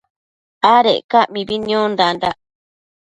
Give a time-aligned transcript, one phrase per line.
[0.73, 2.37] Adec ca mibi niondandac